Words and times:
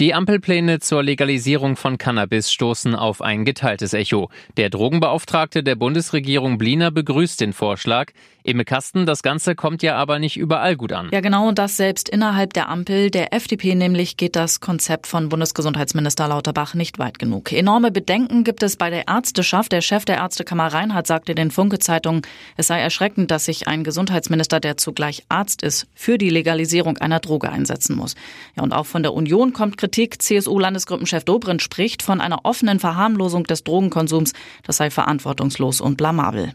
Die 0.00 0.14
Ampelpläne 0.14 0.78
zur 0.78 1.02
Legalisierung 1.02 1.74
von 1.74 1.98
Cannabis 1.98 2.52
stoßen 2.52 2.94
auf 2.94 3.20
ein 3.20 3.44
geteiltes 3.44 3.94
Echo. 3.94 4.30
Der 4.56 4.70
Drogenbeauftragte 4.70 5.64
der 5.64 5.74
Bundesregierung 5.74 6.56
Bliner 6.56 6.92
begrüßt 6.92 7.40
den 7.40 7.52
Vorschlag. 7.52 8.12
Emme 8.44 8.64
Kasten, 8.64 9.06
das 9.06 9.24
Ganze 9.24 9.56
kommt 9.56 9.82
ja 9.82 9.96
aber 9.96 10.20
nicht 10.20 10.36
überall 10.36 10.76
gut 10.76 10.92
an. 10.92 11.08
Ja, 11.10 11.20
genau, 11.20 11.50
das 11.50 11.76
selbst 11.76 12.08
innerhalb 12.08 12.52
der 12.52 12.68
Ampel. 12.68 13.10
Der 13.10 13.34
FDP 13.34 13.74
nämlich 13.74 14.16
geht 14.16 14.36
das 14.36 14.60
Konzept 14.60 15.08
von 15.08 15.30
Bundesgesundheitsminister 15.30 16.28
Lauterbach 16.28 16.74
nicht 16.74 17.00
weit 17.00 17.18
genug. 17.18 17.52
Enorme 17.52 17.90
Bedenken 17.90 18.44
gibt 18.44 18.62
es 18.62 18.76
bei 18.76 18.90
der 18.90 19.08
Ärzteschaft. 19.08 19.72
Der 19.72 19.80
Chef 19.80 20.04
der 20.04 20.18
Ärztekammer 20.18 20.68
Reinhardt 20.68 21.08
sagte 21.08 21.34
den 21.34 21.50
Funke-Zeitungen, 21.50 22.22
es 22.56 22.68
sei 22.68 22.78
erschreckend, 22.78 23.32
dass 23.32 23.46
sich 23.46 23.66
ein 23.66 23.82
Gesundheitsminister, 23.82 24.60
der 24.60 24.76
zugleich 24.76 25.24
Arzt 25.28 25.64
ist, 25.64 25.88
für 25.92 26.18
die 26.18 26.30
Legalisierung 26.30 26.98
einer 26.98 27.18
Droge 27.18 27.50
einsetzen 27.50 27.96
muss. 27.96 28.14
Ja, 28.56 28.62
und 28.62 28.72
auch 28.72 28.86
von 28.86 29.02
der 29.02 29.12
Union 29.12 29.52
kommt 29.52 29.76
Kritik. 29.76 29.87
CSU-Landesgruppenchef 29.90 31.24
Dobrindt 31.24 31.62
spricht 31.62 32.02
von 32.02 32.20
einer 32.20 32.44
offenen 32.44 32.78
Verharmlosung 32.78 33.44
des 33.44 33.64
Drogenkonsums. 33.64 34.32
Das 34.64 34.76
sei 34.76 34.90
verantwortungslos 34.90 35.80
und 35.80 35.96
blamabel. 35.96 36.54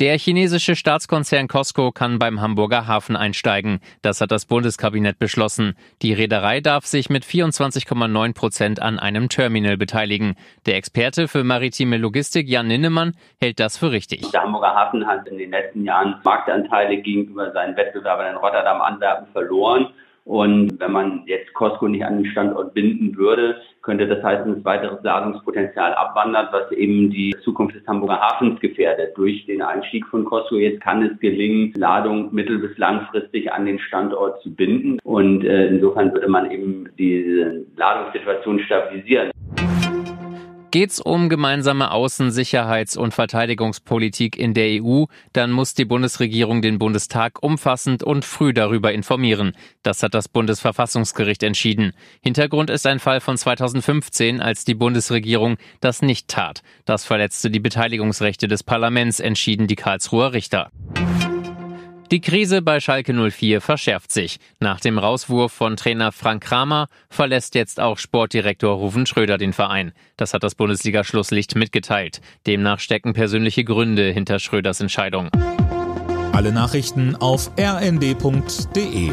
Der 0.00 0.16
chinesische 0.16 0.76
Staatskonzern 0.76 1.48
Costco 1.48 1.90
kann 1.90 2.20
beim 2.20 2.40
Hamburger 2.40 2.86
Hafen 2.86 3.16
einsteigen. 3.16 3.80
Das 4.00 4.20
hat 4.20 4.30
das 4.30 4.46
Bundeskabinett 4.46 5.18
beschlossen. 5.18 5.74
Die 6.02 6.12
Reederei 6.12 6.60
darf 6.60 6.86
sich 6.86 7.10
mit 7.10 7.24
24,9 7.24 8.32
Prozent 8.32 8.80
an 8.80 9.00
einem 9.00 9.28
Terminal 9.28 9.76
beteiligen. 9.76 10.36
Der 10.66 10.76
Experte 10.76 11.26
für 11.26 11.42
maritime 11.42 11.96
Logistik 11.96 12.48
Jan 12.48 12.68
Ninnemann 12.68 13.14
hält 13.40 13.58
das 13.58 13.76
für 13.76 13.90
richtig. 13.90 14.30
Der 14.30 14.42
Hamburger 14.42 14.72
Hafen 14.72 15.04
hat 15.04 15.26
in 15.26 15.36
den 15.36 15.50
letzten 15.50 15.82
Jahren 15.82 16.20
Marktanteile 16.22 16.98
gegenüber 16.98 17.50
seinen 17.50 17.76
Wettbewerbern 17.76 18.30
in 18.30 18.36
Rotterdam, 18.36 18.80
Antwerpen 18.80 19.26
verloren. 19.32 19.88
Und 20.28 20.78
wenn 20.78 20.92
man 20.92 21.22
jetzt 21.24 21.54
Costco 21.54 21.88
nicht 21.88 22.04
an 22.04 22.22
den 22.22 22.30
Standort 22.30 22.74
binden 22.74 23.16
würde, 23.16 23.56
könnte 23.80 24.06
das 24.06 24.22
heißen, 24.22 24.54
dass 24.54 24.64
weiteres 24.66 25.02
Ladungspotenzial 25.02 25.94
abwandert, 25.94 26.52
was 26.52 26.70
eben 26.72 27.08
die 27.08 27.34
Zukunft 27.42 27.74
des 27.74 27.86
Hamburger 27.86 28.20
Hafens 28.20 28.60
gefährdet. 28.60 29.16
Durch 29.16 29.46
den 29.46 29.62
Einstieg 29.62 30.06
von 30.08 30.26
Costco 30.26 30.56
jetzt 30.56 30.82
kann 30.82 31.02
es 31.02 31.18
gelingen, 31.20 31.72
Ladung 31.76 32.28
mittel- 32.34 32.58
bis 32.58 32.76
langfristig 32.76 33.50
an 33.50 33.64
den 33.64 33.78
Standort 33.78 34.42
zu 34.42 34.54
binden. 34.54 34.98
Und 35.02 35.46
äh, 35.46 35.68
insofern 35.68 36.12
würde 36.12 36.28
man 36.28 36.50
eben 36.50 36.90
diese 36.98 37.64
Ladungssituation 37.76 38.60
stabilisieren. 38.60 39.30
Geht's 40.70 41.00
um 41.00 41.30
gemeinsame 41.30 41.92
Außen-, 41.92 42.30
Sicherheits- 42.30 42.98
und 42.98 43.14
Verteidigungspolitik 43.14 44.36
in 44.36 44.52
der 44.52 44.82
EU, 44.82 45.04
dann 45.32 45.50
muss 45.50 45.72
die 45.72 45.86
Bundesregierung 45.86 46.60
den 46.60 46.78
Bundestag 46.78 47.42
umfassend 47.42 48.02
und 48.02 48.26
früh 48.26 48.52
darüber 48.52 48.92
informieren. 48.92 49.52
Das 49.82 50.02
hat 50.02 50.12
das 50.12 50.28
Bundesverfassungsgericht 50.28 51.42
entschieden. 51.42 51.92
Hintergrund 52.20 52.68
ist 52.68 52.86
ein 52.86 52.98
Fall 52.98 53.20
von 53.20 53.38
2015, 53.38 54.42
als 54.42 54.66
die 54.66 54.74
Bundesregierung 54.74 55.56
das 55.80 56.02
nicht 56.02 56.28
tat. 56.28 56.62
Das 56.84 57.06
verletzte 57.06 57.50
die 57.50 57.60
Beteiligungsrechte 57.60 58.46
des 58.46 58.62
Parlaments, 58.62 59.20
entschieden 59.20 59.68
die 59.68 59.76
Karlsruher 59.76 60.34
Richter. 60.34 60.70
Die 62.10 62.22
Krise 62.22 62.62
bei 62.62 62.80
Schalke 62.80 63.12
04 63.12 63.60
verschärft 63.60 64.10
sich. 64.12 64.40
Nach 64.60 64.80
dem 64.80 64.96
Rauswurf 64.96 65.52
von 65.52 65.76
Trainer 65.76 66.10
Frank 66.10 66.42
Kramer 66.42 66.88
verlässt 67.10 67.54
jetzt 67.54 67.80
auch 67.80 67.98
Sportdirektor 67.98 68.74
Ruven 68.74 69.04
Schröder 69.04 69.36
den 69.36 69.52
Verein. 69.52 69.92
Das 70.16 70.32
hat 70.32 70.42
das 70.42 70.54
Bundesliga-Schlusslicht 70.54 71.54
mitgeteilt. 71.54 72.22
Demnach 72.46 72.80
stecken 72.80 73.12
persönliche 73.12 73.62
Gründe 73.62 74.10
hinter 74.10 74.38
Schröders 74.38 74.80
Entscheidung. 74.80 75.28
Alle 76.32 76.50
Nachrichten 76.50 77.14
auf 77.14 77.50
rnd.de 77.58 79.12